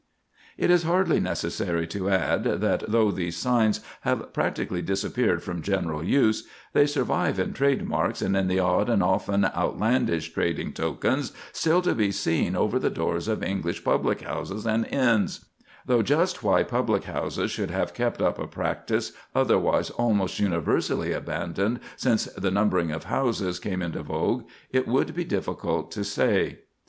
[0.57, 6.03] It is hardly necessary to add that though these signs have practically disappeared from general
[6.03, 11.83] use, they survive in trademarks and in the odd and often outlandish trading tokens still
[11.83, 15.45] to be seen over the doors of English public houses and inns;
[15.85, 21.79] though just why public houses should have kept up a practice otherwise almost universally abandoned
[21.95, 26.57] since the numbering of houses came into vogue, it would be difficult to say.